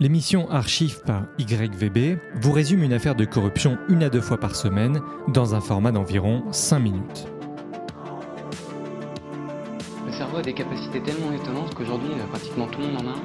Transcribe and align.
L'émission 0.00 0.48
Archive 0.48 1.00
par 1.00 1.24
YVB 1.40 2.20
vous 2.36 2.52
résume 2.52 2.84
une 2.84 2.92
affaire 2.92 3.16
de 3.16 3.24
corruption 3.24 3.78
une 3.88 4.04
à 4.04 4.08
deux 4.08 4.20
fois 4.20 4.38
par 4.38 4.54
semaine 4.54 5.00
dans 5.26 5.56
un 5.56 5.60
format 5.60 5.90
d'environ 5.90 6.44
5 6.52 6.78
minutes. 6.78 7.26
Le 10.06 10.12
cerveau 10.12 10.36
a 10.36 10.42
des 10.42 10.52
capacités 10.52 11.02
tellement 11.02 11.32
étonnantes 11.32 11.74
qu'aujourd'hui, 11.74 12.10
euh, 12.12 12.26
pratiquement 12.30 12.68
tout 12.68 12.78
le 12.80 12.86
monde 12.86 13.02
en 13.02 13.08
a 13.08 13.10
un. 13.10 13.22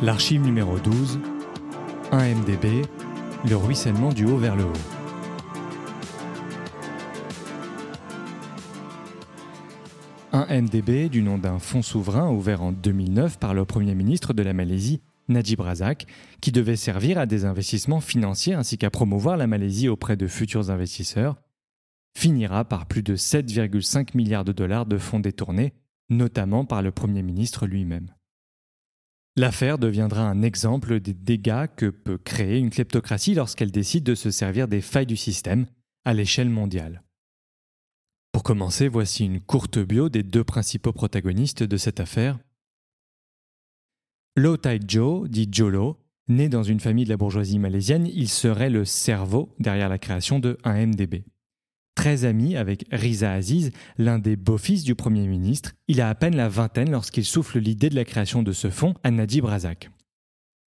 L'archive 0.00 0.40
numéro 0.40 0.78
12, 0.78 1.20
1 2.12 2.34
MDB, 2.36 2.86
le 3.46 3.56
ruissellement 3.56 4.14
du 4.14 4.24
haut 4.24 4.38
vers 4.38 4.56
le 4.56 4.64
haut. 4.64 4.93
MDB 10.46 11.08
du 11.08 11.22
nom 11.22 11.38
d'un 11.38 11.58
fonds 11.58 11.82
souverain 11.82 12.30
ouvert 12.30 12.62
en 12.62 12.72
2009 12.72 13.38
par 13.38 13.54
le 13.54 13.64
Premier 13.64 13.94
ministre 13.94 14.32
de 14.32 14.42
la 14.42 14.52
Malaisie, 14.52 15.00
Najib 15.28 15.60
Razak, 15.60 16.06
qui 16.40 16.52
devait 16.52 16.76
servir 16.76 17.18
à 17.18 17.26
des 17.26 17.44
investissements 17.44 18.00
financiers 18.00 18.54
ainsi 18.54 18.78
qu'à 18.78 18.90
promouvoir 18.90 19.36
la 19.36 19.46
Malaisie 19.46 19.88
auprès 19.88 20.16
de 20.16 20.26
futurs 20.26 20.70
investisseurs, 20.70 21.36
finira 22.16 22.64
par 22.64 22.86
plus 22.86 23.02
de 23.02 23.16
7,5 23.16 24.16
milliards 24.16 24.44
de 24.44 24.52
dollars 24.52 24.86
de 24.86 24.98
fonds 24.98 25.20
détournés, 25.20 25.72
notamment 26.10 26.64
par 26.64 26.82
le 26.82 26.92
Premier 26.92 27.22
ministre 27.22 27.66
lui-même. 27.66 28.08
L'affaire 29.36 29.78
deviendra 29.78 30.22
un 30.22 30.42
exemple 30.42 31.00
des 31.00 31.14
dégâts 31.14 31.66
que 31.76 31.86
peut 31.86 32.18
créer 32.18 32.58
une 32.58 32.70
kleptocratie 32.70 33.34
lorsqu'elle 33.34 33.72
décide 33.72 34.04
de 34.04 34.14
se 34.14 34.30
servir 34.30 34.68
des 34.68 34.80
failles 34.80 35.06
du 35.06 35.16
système 35.16 35.66
à 36.04 36.14
l'échelle 36.14 36.50
mondiale. 36.50 37.02
Pour 38.34 38.42
commencer, 38.42 38.88
voici 38.88 39.24
une 39.24 39.40
courte 39.40 39.78
bio 39.78 40.08
des 40.08 40.24
deux 40.24 40.42
principaux 40.42 40.92
protagonistes 40.92 41.62
de 41.62 41.76
cette 41.76 42.00
affaire. 42.00 42.36
Low 44.34 44.56
Tide 44.56 44.90
Joe, 44.90 45.30
dit 45.30 45.48
Jolo, 45.52 45.98
né 46.26 46.48
dans 46.48 46.64
une 46.64 46.80
famille 46.80 47.04
de 47.04 47.10
la 47.10 47.16
bourgeoisie 47.16 47.60
malaisienne, 47.60 48.08
il 48.12 48.28
serait 48.28 48.70
le 48.70 48.84
cerveau 48.84 49.54
derrière 49.60 49.88
la 49.88 49.98
création 49.98 50.40
de 50.40 50.58
1MDB. 50.64 51.22
Très 51.94 52.24
ami 52.24 52.56
avec 52.56 52.86
Riza 52.90 53.30
Aziz, 53.30 53.70
l'un 53.98 54.18
des 54.18 54.34
beaux-fils 54.34 54.82
du 54.82 54.96
Premier 54.96 55.28
ministre, 55.28 55.70
il 55.86 56.00
a 56.00 56.08
à 56.08 56.14
peine 56.16 56.34
la 56.34 56.48
vingtaine 56.48 56.90
lorsqu'il 56.90 57.24
souffle 57.24 57.60
l'idée 57.60 57.88
de 57.88 57.94
la 57.94 58.04
création 58.04 58.42
de 58.42 58.50
ce 58.50 58.68
fonds 58.68 58.94
à 59.04 59.12
Najib 59.12 59.44
Razak. 59.44 59.90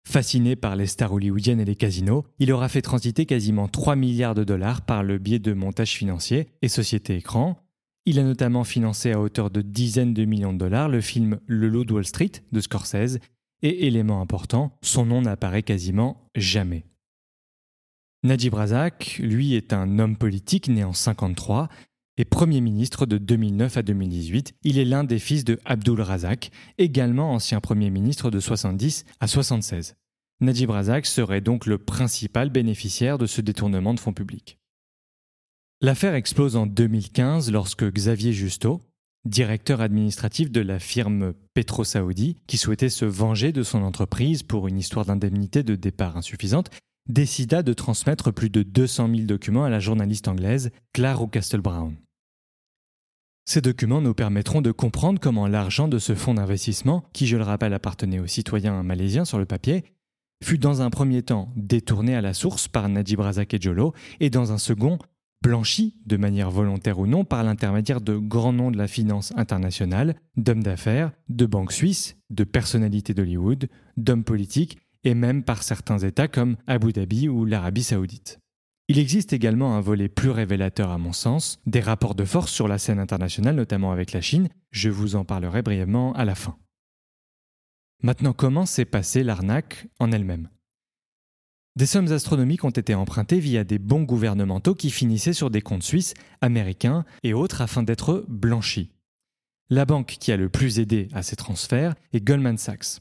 Fasciné 0.07 0.55
par 0.55 0.75
les 0.75 0.87
stars 0.87 1.13
hollywoodiennes 1.13 1.59
et 1.59 1.65
les 1.65 1.75
casinos, 1.75 2.25
il 2.39 2.51
aura 2.51 2.69
fait 2.69 2.81
transiter 2.81 3.25
quasiment 3.25 3.67
3 3.67 3.95
milliards 3.95 4.35
de 4.35 4.43
dollars 4.43 4.81
par 4.81 5.03
le 5.03 5.17
biais 5.17 5.39
de 5.39 5.53
montages 5.53 5.93
financiers 5.93 6.49
et 6.61 6.67
sociétés 6.67 7.15
écrans. 7.15 7.59
Il 8.05 8.19
a 8.19 8.23
notamment 8.23 8.63
financé 8.63 9.11
à 9.11 9.19
hauteur 9.19 9.51
de 9.51 9.61
dizaines 9.61 10.13
de 10.13 10.25
millions 10.25 10.53
de 10.53 10.57
dollars 10.57 10.89
le 10.89 11.01
film 11.01 11.39
Le 11.45 11.69
Loup 11.69 11.85
de 11.85 11.93
Wall 11.93 12.05
Street 12.05 12.31
de 12.51 12.59
Scorsese, 12.59 13.19
et 13.61 13.85
élément 13.85 14.21
important, 14.21 14.77
son 14.81 15.05
nom 15.05 15.21
n'apparaît 15.21 15.61
quasiment 15.61 16.27
jamais. 16.35 16.83
Najib 18.23 18.53
Razak, 18.53 19.19
lui, 19.21 19.53
est 19.53 19.73
un 19.73 19.99
homme 19.99 20.17
politique 20.17 20.67
né 20.67 20.83
en 20.83 20.93
53 20.93 21.69
et 22.21 22.25
Premier 22.25 22.61
ministre 22.61 23.07
de 23.07 23.17
2009 23.17 23.77
à 23.77 23.81
2018. 23.81 24.53
Il 24.61 24.77
est 24.77 24.85
l'un 24.85 25.03
des 25.03 25.17
fils 25.17 25.43
de 25.43 25.59
Abdul 25.65 25.99
Razak, 25.99 26.51
également 26.77 27.33
ancien 27.33 27.59
Premier 27.59 27.89
ministre 27.89 28.29
de 28.29 28.39
70 28.39 29.05
à 29.19 29.25
76. 29.25 29.95
Najib 30.39 30.69
Razak 30.69 31.07
serait 31.07 31.41
donc 31.41 31.65
le 31.65 31.79
principal 31.79 32.51
bénéficiaire 32.51 33.17
de 33.17 33.25
ce 33.25 33.41
détournement 33.41 33.95
de 33.95 33.99
fonds 33.99 34.13
publics. 34.13 34.59
L'affaire 35.81 36.13
explose 36.13 36.57
en 36.57 36.67
2015 36.67 37.51
lorsque 37.51 37.91
Xavier 37.91 38.33
Justo, 38.33 38.81
directeur 39.25 39.81
administratif 39.81 40.51
de 40.51 40.61
la 40.61 40.77
firme 40.77 41.33
Petro 41.55 41.83
Saoudi, 41.83 42.37
qui 42.45 42.57
souhaitait 42.57 42.89
se 42.89 43.05
venger 43.05 43.51
de 43.51 43.63
son 43.63 43.81
entreprise 43.81 44.43
pour 44.43 44.67
une 44.67 44.77
histoire 44.77 45.07
d'indemnité 45.07 45.63
de 45.63 45.73
départ 45.73 46.17
insuffisante, 46.17 46.69
décida 47.09 47.63
de 47.63 47.73
transmettre 47.73 48.31
plus 48.31 48.51
de 48.51 48.61
200 48.61 49.07
000 49.07 49.21
documents 49.25 49.63
à 49.63 49.71
la 49.71 49.79
journaliste 49.79 50.27
anglaise 50.27 50.69
Claire 50.93 51.23
O'Castle-Brown. 51.23 51.95
Ces 53.51 53.59
documents 53.59 53.99
nous 53.99 54.13
permettront 54.13 54.61
de 54.61 54.71
comprendre 54.71 55.19
comment 55.19 55.45
l'argent 55.45 55.89
de 55.89 55.99
ce 55.99 56.15
fonds 56.15 56.35
d'investissement, 56.35 57.03
qui 57.11 57.27
je 57.27 57.35
le 57.35 57.43
rappelle 57.43 57.73
appartenait 57.73 58.19
aux 58.19 58.25
citoyens 58.25 58.81
malaisiens 58.81 59.25
sur 59.25 59.39
le 59.39 59.45
papier, 59.45 59.83
fut 60.41 60.57
dans 60.57 60.81
un 60.81 60.89
premier 60.89 61.21
temps 61.21 61.51
détourné 61.57 62.15
à 62.15 62.21
la 62.21 62.33
source 62.33 62.69
par 62.69 62.87
Najib 62.87 63.19
Razak 63.19 63.53
et 63.53 63.59
Jolo, 63.59 63.93
et 64.21 64.29
dans 64.29 64.53
un 64.53 64.57
second 64.57 64.99
blanchi, 65.43 65.97
de 66.05 66.15
manière 66.15 66.49
volontaire 66.49 66.97
ou 66.97 67.07
non, 67.07 67.25
par 67.25 67.43
l'intermédiaire 67.43 67.99
de 67.99 68.15
grands 68.15 68.53
noms 68.53 68.71
de 68.71 68.77
la 68.77 68.87
finance 68.87 69.33
internationale, 69.35 70.15
d'hommes 70.37 70.63
d'affaires, 70.63 71.11
de 71.27 71.45
banques 71.45 71.73
suisses, 71.73 72.15
de 72.29 72.45
personnalités 72.45 73.13
d'Hollywood, 73.13 73.67
d'hommes 73.97 74.23
politiques 74.23 74.77
et 75.03 75.13
même 75.13 75.43
par 75.43 75.63
certains 75.63 75.97
États 75.97 76.29
comme 76.29 76.55
Abu 76.67 76.93
Dhabi 76.93 77.27
ou 77.27 77.43
l'Arabie 77.43 77.83
saoudite. 77.83 78.40
Il 78.91 78.99
existe 78.99 79.31
également 79.31 79.77
un 79.77 79.79
volet 79.79 80.09
plus 80.09 80.31
révélateur 80.31 80.91
à 80.91 80.97
mon 80.97 81.13
sens, 81.13 81.61
des 81.65 81.79
rapports 81.79 82.13
de 82.13 82.25
force 82.25 82.51
sur 82.51 82.67
la 82.67 82.77
scène 82.77 82.99
internationale, 82.99 83.55
notamment 83.55 83.93
avec 83.93 84.11
la 84.11 84.19
Chine, 84.19 84.49
je 84.71 84.89
vous 84.89 85.15
en 85.15 85.23
parlerai 85.23 85.61
brièvement 85.61 86.11
à 86.11 86.25
la 86.25 86.35
fin. 86.35 86.57
Maintenant, 88.03 88.33
comment 88.33 88.65
s'est 88.65 88.83
passée 88.83 89.23
l'arnaque 89.23 89.87
en 89.99 90.11
elle-même? 90.11 90.49
Des 91.77 91.85
sommes 91.85 92.11
astronomiques 92.11 92.65
ont 92.65 92.69
été 92.69 92.93
empruntées 92.93 93.39
via 93.39 93.63
des 93.63 93.79
bons 93.79 94.03
gouvernementaux 94.03 94.75
qui 94.75 94.91
finissaient 94.91 95.31
sur 95.31 95.49
des 95.49 95.61
comptes 95.61 95.83
suisses, 95.83 96.13
américains 96.41 97.05
et 97.23 97.33
autres 97.33 97.61
afin 97.61 97.83
d'être 97.83 98.25
blanchis. 98.27 98.91
La 99.69 99.85
banque 99.85 100.17
qui 100.19 100.33
a 100.33 100.35
le 100.35 100.49
plus 100.49 100.79
aidé 100.79 101.07
à 101.13 101.23
ces 101.23 101.37
transferts 101.37 101.95
est 102.11 102.19
Goldman 102.19 102.57
Sachs. 102.57 102.99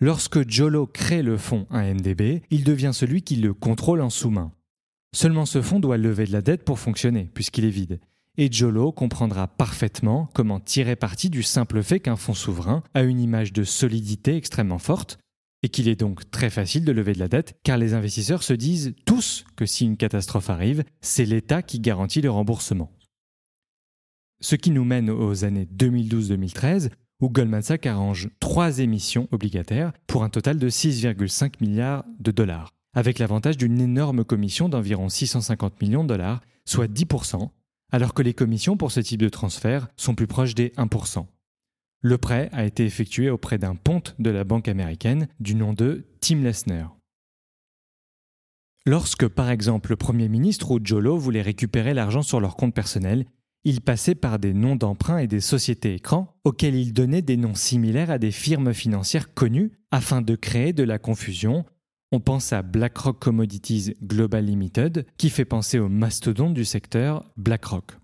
Lorsque 0.00 0.46
Jolo 0.46 0.86
crée 0.86 1.22
le 1.22 1.38
fonds 1.38 1.66
1MDB, 1.70 2.42
il 2.50 2.62
devient 2.62 2.92
celui 2.92 3.22
qui 3.22 3.36
le 3.36 3.54
contrôle 3.54 4.02
en 4.02 4.10
sous-main. 4.10 4.52
Seulement 5.12 5.46
ce 5.46 5.60
fonds 5.60 5.80
doit 5.80 5.96
lever 5.96 6.24
de 6.24 6.32
la 6.32 6.42
dette 6.42 6.64
pour 6.64 6.78
fonctionner, 6.78 7.30
puisqu'il 7.34 7.64
est 7.64 7.70
vide. 7.70 8.00
Et 8.38 8.50
Jolo 8.50 8.92
comprendra 8.92 9.48
parfaitement 9.48 10.30
comment 10.34 10.60
tirer 10.60 10.96
parti 10.96 11.30
du 11.30 11.42
simple 11.42 11.82
fait 11.82 12.00
qu'un 12.00 12.16
fonds 12.16 12.34
souverain 12.34 12.82
a 12.94 13.02
une 13.02 13.20
image 13.20 13.52
de 13.52 13.64
solidité 13.64 14.36
extrêmement 14.36 14.78
forte, 14.78 15.18
et 15.62 15.68
qu'il 15.68 15.88
est 15.88 15.96
donc 15.96 16.30
très 16.30 16.48
facile 16.48 16.84
de 16.84 16.92
lever 16.92 17.12
de 17.12 17.18
la 17.18 17.28
dette, 17.28 17.58
car 17.64 17.76
les 17.76 17.92
investisseurs 17.92 18.42
se 18.42 18.54
disent 18.54 18.94
tous 19.04 19.44
que 19.56 19.66
si 19.66 19.84
une 19.84 19.96
catastrophe 19.96 20.48
arrive, 20.48 20.84
c'est 21.00 21.26
l'État 21.26 21.62
qui 21.62 21.80
garantit 21.80 22.22
le 22.22 22.30
remboursement. 22.30 22.90
Ce 24.40 24.56
qui 24.56 24.70
nous 24.70 24.84
mène 24.84 25.10
aux 25.10 25.44
années 25.44 25.68
2012-2013, 25.76 26.90
où 27.20 27.28
Goldman 27.28 27.62
Sachs 27.62 27.84
arrange 27.84 28.30
trois 28.40 28.78
émissions 28.78 29.28
obligataires 29.32 29.92
pour 30.06 30.24
un 30.24 30.30
total 30.30 30.58
de 30.58 30.70
6,5 30.70 31.54
milliards 31.60 32.04
de 32.18 32.30
dollars, 32.30 32.72
avec 32.94 33.18
l'avantage 33.18 33.56
d'une 33.56 33.80
énorme 33.80 34.24
commission 34.24 34.68
d'environ 34.68 35.08
650 35.08 35.80
millions 35.80 36.02
de 36.02 36.08
dollars, 36.08 36.40
soit 36.64 36.90
10%, 36.90 37.50
alors 37.92 38.14
que 38.14 38.22
les 38.22 38.34
commissions 38.34 38.76
pour 38.76 38.92
ce 38.92 39.00
type 39.00 39.20
de 39.20 39.28
transfert 39.28 39.88
sont 39.96 40.14
plus 40.14 40.26
proches 40.26 40.54
des 40.54 40.70
1%. 40.70 41.26
Le 42.02 42.18
prêt 42.18 42.48
a 42.52 42.64
été 42.64 42.84
effectué 42.84 43.28
auprès 43.28 43.58
d'un 43.58 43.74
ponte 43.74 44.14
de 44.18 44.30
la 44.30 44.44
banque 44.44 44.68
américaine 44.68 45.28
du 45.38 45.54
nom 45.54 45.72
de 45.72 46.06
Tim 46.20 46.42
Lessner. 46.42 46.86
Lorsque, 48.86 49.28
par 49.28 49.50
exemple, 49.50 49.90
le 49.90 49.96
Premier 49.96 50.28
ministre 50.28 50.70
ou 50.70 50.80
Jolo 50.82 51.18
voulaient 51.18 51.42
récupérer 51.42 51.92
l'argent 51.92 52.22
sur 52.22 52.40
leur 52.40 52.56
compte 52.56 52.74
personnel, 52.74 53.26
il 53.64 53.82
passait 53.82 54.14
par 54.14 54.38
des 54.38 54.54
noms 54.54 54.76
d'emprunt 54.76 55.18
et 55.18 55.26
des 55.26 55.40
sociétés 55.40 55.94
écrans 55.94 56.34
auxquels 56.44 56.74
il 56.74 56.94
donnait 56.94 57.20
des 57.20 57.36
noms 57.36 57.54
similaires 57.54 58.10
à 58.10 58.18
des 58.18 58.30
firmes 58.30 58.72
financières 58.72 59.34
connues 59.34 59.72
afin 59.90 60.22
de 60.22 60.34
créer 60.34 60.72
de 60.72 60.82
la 60.82 60.98
confusion. 60.98 61.66
On 62.12 62.20
pense 62.20 62.52
à 62.52 62.62
BlackRock 62.62 63.18
Commodities 63.20 63.94
Global 64.02 64.44
Limited 64.44 65.06
qui 65.16 65.30
fait 65.30 65.44
penser 65.44 65.78
au 65.78 65.88
mastodonte 65.88 66.54
du 66.54 66.64
secteur 66.64 67.30
BlackRock. 67.36 67.98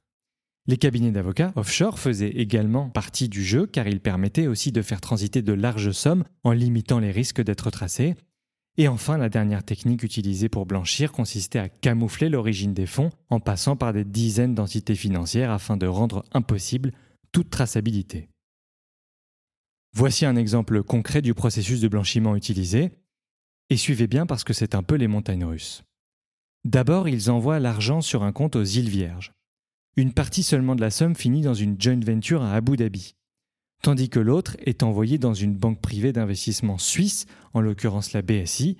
Les 0.69 0.77
cabinets 0.77 1.13
d'avocats 1.13 1.53
offshore 1.57 1.99
faisaient 1.99 2.31
également 2.31 2.89
partie 2.91 3.29
du 3.29 3.45
jeu 3.45 3.67
car 3.67 3.87
ils 3.89 4.01
permettaient 4.01 4.47
aussi 4.47 4.73
de 4.73 4.83
faire 4.83 5.01
transiter 5.01 5.43
de 5.43 5.53
larges 5.53 5.93
sommes 5.93 6.25
en 6.45 6.53
limitant 6.53 6.99
les 6.99 7.11
risques 7.11 7.43
d'être 7.43 7.71
tracés 7.71 8.15
et 8.79 8.89
enfin, 8.89 9.17
la 9.17 9.31
dernière 9.31 9.65
technique 9.65 10.03
utilisée 10.03 10.51
pour 10.51 10.67
blanchir 10.67 11.11
consistait 11.11 11.59
à 11.59 11.69
camoufler 11.69 12.29
l'origine 12.29 12.75
des 12.75 12.87
fonds 12.87 13.11
en 13.31 13.41
passant 13.41 13.75
par 13.75 13.93
des 13.95 14.05
dizaines 14.05 14.55
d'entités 14.55 14.95
financières 14.95 15.51
afin 15.51 15.79
de 15.79 15.87
rendre 15.87 16.25
impossible 16.33 16.93
toute 17.33 17.49
traçabilité. 17.49 18.29
Voici 19.95 20.27
un 20.27 20.37
exemple 20.37 20.83
concret 20.83 21.23
du 21.23 21.33
processus 21.33 21.81
de 21.81 21.89
blanchiment 21.89 22.37
utilisé, 22.37 22.91
et 23.71 23.77
suivez 23.77 24.07
bien 24.07 24.27
parce 24.27 24.45
que 24.45 24.53
c'est 24.53 24.75
un 24.75 24.83
peu 24.83 24.95
les 24.95 25.09
montagnes 25.09 25.45
russes. 25.45 25.83
D'abord, 26.65 27.09
ils 27.09 27.31
envoient 27.31 27.61
l'argent 27.61 28.01
sur 28.01 28.23
un 28.23 28.33
compte 28.33 28.57
aux 28.57 28.65
îles 28.65 28.89
Vierges. 28.89 29.33
Une 29.97 30.13
partie 30.13 30.43
seulement 30.43 30.75
de 30.75 30.81
la 30.81 30.91
somme 30.91 31.15
finit 31.15 31.43
dans 31.43 31.55
une 31.55 31.81
joint 31.81 32.01
venture 32.01 32.43
à 32.43 32.55
Abu 32.55 32.77
Dhabi 32.77 33.15
tandis 33.83 34.09
que 34.09 34.19
l'autre 34.19 34.57
est 34.65 34.83
envoyé 34.83 35.19
dans 35.19 35.35
une 35.35 35.55
banque 35.55 35.81
privée 35.81 36.13
d'investissement 36.13 36.79
suisse, 36.79 37.27
en 37.55 37.61
l'occurrence 37.61 38.13
la 38.13 38.23
BSI, 38.23 38.79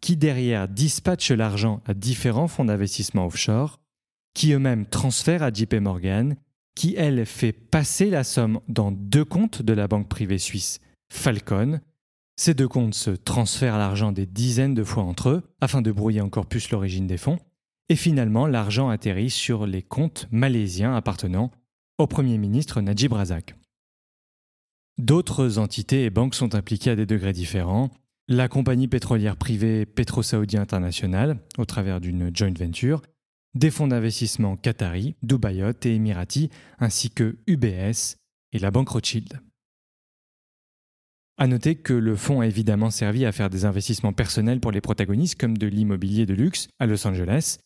qui 0.00 0.16
derrière 0.16 0.68
dispatche 0.68 1.30
l'argent 1.30 1.80
à 1.86 1.94
différents 1.94 2.48
fonds 2.48 2.64
d'investissement 2.64 3.26
offshore, 3.26 3.80
qui 4.34 4.52
eux-mêmes 4.52 4.86
transfèrent 4.86 5.42
à 5.42 5.52
JP 5.52 5.74
Morgan, 5.74 6.36
qui 6.74 6.94
elle 6.96 7.26
fait 7.26 7.52
passer 7.52 8.10
la 8.10 8.24
somme 8.24 8.60
dans 8.68 8.92
deux 8.92 9.24
comptes 9.24 9.62
de 9.62 9.72
la 9.72 9.88
banque 9.88 10.08
privée 10.08 10.38
suisse 10.38 10.80
Falcon. 11.12 11.80
Ces 12.40 12.54
deux 12.54 12.68
comptes 12.68 12.94
se 12.94 13.10
transfèrent 13.10 13.78
l'argent 13.78 14.12
des 14.12 14.24
dizaines 14.24 14.74
de 14.74 14.84
fois 14.84 15.02
entre 15.02 15.28
eux 15.30 15.42
afin 15.60 15.82
de 15.82 15.90
brouiller 15.90 16.20
encore 16.20 16.46
plus 16.46 16.70
l'origine 16.70 17.08
des 17.08 17.16
fonds. 17.16 17.40
Et 17.88 17.96
finalement, 17.96 18.46
l'argent 18.46 18.90
atterrit 18.90 19.30
sur 19.30 19.66
les 19.66 19.82
comptes 19.82 20.28
malaisiens 20.30 20.94
appartenant 20.94 21.50
au 21.98 22.06
Premier 22.06 22.38
ministre 22.38 22.80
Najib 22.80 23.12
Razak. 23.12 23.56
D'autres 24.98 25.58
entités 25.58 26.04
et 26.04 26.10
banques 26.10 26.36
sont 26.36 26.54
impliquées 26.54 26.90
à 26.90 26.96
des 26.96 27.06
degrés 27.06 27.32
différents. 27.32 27.90
La 28.28 28.46
compagnie 28.46 28.86
pétrolière 28.86 29.36
privée 29.36 29.84
Petro-Saoudi 29.84 30.58
International, 30.58 31.40
au 31.56 31.64
travers 31.64 32.00
d'une 32.00 32.30
joint 32.32 32.54
venture, 32.56 33.02
des 33.54 33.72
fonds 33.72 33.88
d'investissement 33.88 34.56
qatari, 34.56 35.16
Dubaïot 35.24 35.72
et 35.82 35.96
Emirati, 35.96 36.50
ainsi 36.78 37.10
que 37.10 37.36
UBS 37.48 38.16
et 38.52 38.60
la 38.60 38.70
banque 38.70 38.90
Rothschild. 38.90 39.40
À 41.40 41.46
noter 41.46 41.76
que 41.76 41.92
le 41.92 42.16
fonds 42.16 42.40
a 42.40 42.48
évidemment 42.48 42.90
servi 42.90 43.24
à 43.24 43.30
faire 43.30 43.48
des 43.48 43.64
investissements 43.64 44.12
personnels 44.12 44.58
pour 44.58 44.72
les 44.72 44.80
protagonistes 44.80 45.40
comme 45.40 45.56
de 45.56 45.68
l'immobilier 45.68 46.26
de 46.26 46.34
luxe 46.34 46.66
à 46.80 46.86
Los 46.86 47.06
Angeles, 47.06 47.58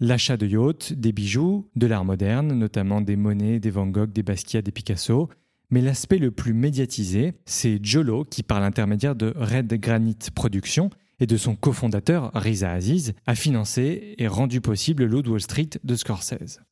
l'achat 0.00 0.38
de 0.38 0.46
yachts, 0.46 0.94
des 0.94 1.12
bijoux, 1.12 1.68
de 1.76 1.86
l'art 1.86 2.06
moderne, 2.06 2.54
notamment 2.54 3.02
des 3.02 3.16
monnaies, 3.16 3.60
des 3.60 3.68
Van 3.68 3.86
Gogh, 3.86 4.10
des 4.10 4.22
Basquiat, 4.22 4.62
des 4.62 4.72
Picasso. 4.72 5.28
Mais 5.68 5.82
l'aspect 5.82 6.16
le 6.16 6.30
plus 6.30 6.54
médiatisé, 6.54 7.34
c'est 7.44 7.84
Jolo 7.84 8.24
qui, 8.24 8.42
par 8.42 8.60
l'intermédiaire 8.60 9.14
de 9.14 9.34
Red 9.36 9.74
Granite 9.74 10.30
Productions 10.30 10.88
et 11.20 11.26
de 11.26 11.36
son 11.36 11.54
cofondateur 11.54 12.30
Riza 12.32 12.72
Aziz, 12.72 13.12
a 13.26 13.34
financé 13.34 14.14
et 14.16 14.26
rendu 14.26 14.62
possible 14.62 15.04
l'eau 15.04 15.22
Wall 15.22 15.42
Street 15.42 15.68
de 15.84 15.94
Scorsese. 15.96 16.62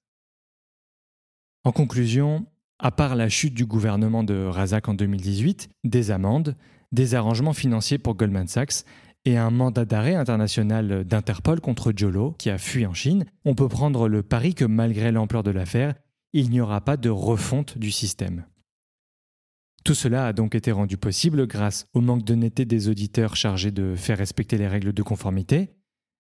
En 1.64 1.72
conclusion, 1.72 2.46
à 2.78 2.90
part 2.90 3.16
la 3.16 3.28
chute 3.28 3.54
du 3.54 3.66
gouvernement 3.66 4.22
de 4.22 4.44
Razak 4.44 4.88
en 4.88 4.94
2018, 4.94 5.68
des 5.84 6.10
amendes, 6.10 6.56
des 6.92 7.14
arrangements 7.14 7.52
financiers 7.52 7.98
pour 7.98 8.14
Goldman 8.14 8.48
Sachs 8.48 8.84
et 9.24 9.36
un 9.36 9.50
mandat 9.50 9.84
d'arrêt 9.84 10.14
international 10.14 11.04
d'Interpol 11.04 11.60
contre 11.60 11.92
Jolo, 11.94 12.34
qui 12.38 12.48
a 12.48 12.58
fui 12.58 12.86
en 12.86 12.94
Chine, 12.94 13.24
on 13.44 13.54
peut 13.54 13.68
prendre 13.68 14.08
le 14.08 14.22
pari 14.22 14.54
que 14.54 14.64
malgré 14.64 15.10
l'ampleur 15.10 15.42
de 15.42 15.50
l'affaire, 15.50 15.94
il 16.32 16.50
n'y 16.50 16.60
aura 16.60 16.80
pas 16.80 16.96
de 16.96 17.10
refonte 17.10 17.76
du 17.78 17.90
système. 17.90 18.44
Tout 19.84 19.94
cela 19.94 20.26
a 20.26 20.32
donc 20.32 20.54
été 20.54 20.72
rendu 20.72 20.96
possible 20.96 21.46
grâce 21.46 21.86
au 21.92 22.00
manque 22.00 22.24
d'honnêteté 22.24 22.64
des 22.64 22.88
auditeurs 22.88 23.36
chargés 23.36 23.70
de 23.70 23.94
faire 23.96 24.18
respecter 24.18 24.58
les 24.58 24.68
règles 24.68 24.92
de 24.92 25.02
conformité, 25.02 25.70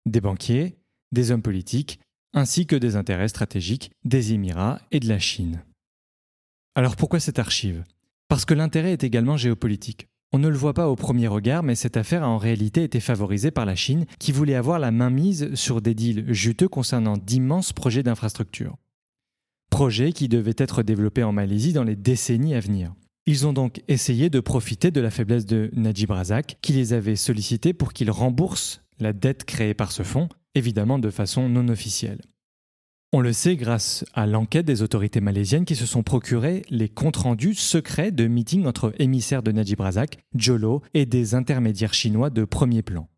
des 0.04 0.20
banquiers, 0.20 0.78
des 1.12 1.30
hommes 1.30 1.42
politiques, 1.42 2.00
ainsi 2.32 2.66
que 2.66 2.76
des 2.76 2.96
intérêts 2.96 3.28
stratégiques 3.28 3.90
des 4.04 4.32
Émirats 4.32 4.80
et 4.90 5.00
de 5.00 5.08
la 5.08 5.18
Chine. 5.18 5.62
Alors 6.76 6.94
pourquoi 6.94 7.20
cette 7.20 7.38
archive? 7.38 7.84
Parce 8.28 8.44
que 8.44 8.52
l'intérêt 8.52 8.92
est 8.92 9.02
également 9.02 9.38
géopolitique. 9.38 10.08
On 10.34 10.38
ne 10.38 10.48
le 10.48 10.58
voit 10.58 10.74
pas 10.74 10.90
au 10.90 10.94
premier 10.94 11.26
regard, 11.26 11.62
mais 11.62 11.74
cette 11.74 11.96
affaire 11.96 12.22
a 12.22 12.28
en 12.28 12.36
réalité 12.36 12.82
été 12.82 13.00
favorisée 13.00 13.50
par 13.50 13.64
la 13.64 13.74
Chine, 13.74 14.04
qui 14.18 14.30
voulait 14.30 14.56
avoir 14.56 14.78
la 14.78 14.90
main 14.90 15.08
mise 15.08 15.54
sur 15.54 15.80
des 15.80 15.94
deals 15.94 16.26
juteux 16.34 16.68
concernant 16.68 17.16
d'immenses 17.16 17.72
projets 17.72 18.02
d'infrastructure. 18.02 18.76
Projets 19.70 20.12
qui 20.12 20.28
devaient 20.28 20.52
être 20.58 20.82
développés 20.82 21.22
en 21.22 21.32
Malaisie 21.32 21.72
dans 21.72 21.82
les 21.82 21.96
décennies 21.96 22.54
à 22.54 22.60
venir. 22.60 22.92
Ils 23.24 23.46
ont 23.46 23.54
donc 23.54 23.82
essayé 23.88 24.28
de 24.28 24.40
profiter 24.40 24.90
de 24.90 25.00
la 25.00 25.10
faiblesse 25.10 25.46
de 25.46 25.70
Najib 25.72 26.10
Razak, 26.10 26.58
qui 26.60 26.74
les 26.74 26.92
avait 26.92 27.16
sollicités 27.16 27.72
pour 27.72 27.94
qu'il 27.94 28.10
rembourse 28.10 28.82
la 29.00 29.14
dette 29.14 29.44
créée 29.44 29.72
par 29.72 29.92
ce 29.92 30.02
fonds, 30.02 30.28
évidemment 30.54 30.98
de 30.98 31.08
façon 31.08 31.48
non 31.48 31.68
officielle. 31.68 32.20
On 33.16 33.22
le 33.22 33.32
sait 33.32 33.56
grâce 33.56 34.04
à 34.12 34.26
l'enquête 34.26 34.66
des 34.66 34.82
autorités 34.82 35.22
malaisiennes 35.22 35.64
qui 35.64 35.74
se 35.74 35.86
sont 35.86 36.02
procurés 36.02 36.66
les 36.68 36.90
comptes 36.90 37.16
rendus 37.16 37.54
secrets 37.54 38.12
de 38.12 38.26
meetings 38.26 38.66
entre 38.66 38.92
émissaires 38.98 39.42
de 39.42 39.52
Najib 39.52 39.80
Razak, 39.80 40.18
Jolo 40.34 40.82
et 40.92 41.06
des 41.06 41.34
intermédiaires 41.34 41.94
chinois 41.94 42.28
de 42.28 42.44
premier 42.44 42.82
plan. 42.82 43.08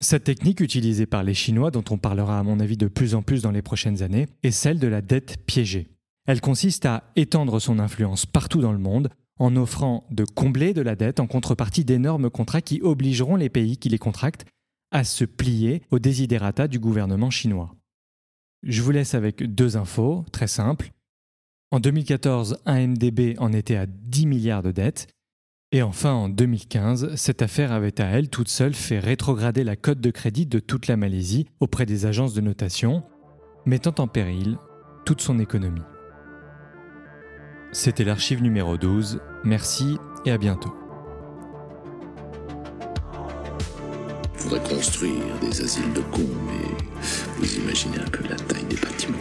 Cette 0.00 0.24
technique 0.24 0.58
utilisée 0.58 1.06
par 1.06 1.22
les 1.22 1.34
Chinois, 1.34 1.70
dont 1.70 1.84
on 1.90 1.98
parlera 1.98 2.40
à 2.40 2.42
mon 2.42 2.58
avis 2.58 2.76
de 2.76 2.88
plus 2.88 3.14
en 3.14 3.22
plus 3.22 3.40
dans 3.40 3.52
les 3.52 3.62
prochaines 3.62 4.02
années, 4.02 4.26
est 4.42 4.50
celle 4.50 4.80
de 4.80 4.88
la 4.88 5.02
dette 5.02 5.36
piégée. 5.46 5.86
Elle 6.26 6.40
consiste 6.40 6.84
à 6.84 7.04
étendre 7.14 7.60
son 7.60 7.78
influence 7.78 8.26
partout 8.26 8.60
dans 8.60 8.72
le 8.72 8.78
monde 8.78 9.08
en 9.38 9.54
offrant 9.54 10.04
de 10.10 10.24
combler 10.24 10.74
de 10.74 10.82
la 10.82 10.96
dette 10.96 11.20
en 11.20 11.28
contrepartie 11.28 11.84
d'énormes 11.84 12.28
contrats 12.28 12.60
qui 12.60 12.82
obligeront 12.82 13.36
les 13.36 13.50
pays 13.50 13.76
qui 13.76 13.88
les 13.88 13.98
contractent 13.98 14.46
à 14.90 15.04
se 15.04 15.24
plier 15.24 15.82
aux 15.92 16.00
desiderata 16.00 16.66
du 16.66 16.80
gouvernement 16.80 17.30
chinois. 17.30 17.77
Je 18.62 18.82
vous 18.82 18.90
laisse 18.90 19.14
avec 19.14 19.42
deux 19.42 19.76
infos 19.76 20.24
très 20.32 20.48
simples. 20.48 20.90
En 21.70 21.80
2014, 21.80 22.58
un 22.66 22.86
MDB 22.86 23.36
en 23.38 23.52
était 23.52 23.76
à 23.76 23.86
10 23.86 24.26
milliards 24.26 24.62
de 24.62 24.72
dettes. 24.72 25.06
Et 25.70 25.82
enfin, 25.82 26.12
en 26.12 26.28
2015, 26.30 27.14
cette 27.14 27.42
affaire 27.42 27.72
avait 27.72 28.00
à 28.00 28.06
elle 28.06 28.30
toute 28.30 28.48
seule 28.48 28.74
fait 28.74 28.98
rétrograder 28.98 29.64
la 29.64 29.76
cote 29.76 30.00
de 30.00 30.10
crédit 30.10 30.46
de 30.46 30.60
toute 30.60 30.86
la 30.86 30.96
Malaisie 30.96 31.46
auprès 31.60 31.84
des 31.84 32.06
agences 32.06 32.32
de 32.32 32.40
notation, 32.40 33.04
mettant 33.66 33.94
en 34.02 34.08
péril 34.08 34.56
toute 35.04 35.20
son 35.20 35.38
économie. 35.38 35.82
C'était 37.72 38.04
l'archive 38.04 38.42
numéro 38.42 38.78
12. 38.78 39.20
Merci 39.44 39.98
et 40.24 40.30
à 40.30 40.38
bientôt. 40.38 40.87
Faudrait 44.48 44.76
construire 44.76 45.38
des 45.42 45.60
asiles 45.60 45.92
de 45.92 46.00
cons, 46.00 46.20
mais 46.46 46.86
vous 47.36 47.56
imaginez 47.56 47.98
un 47.98 48.10
peu 48.10 48.26
la 48.28 48.36
taille 48.36 48.64
des 48.64 48.76
bâtiments. 48.76 49.18